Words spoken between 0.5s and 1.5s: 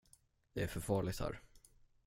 Det är för farligt här.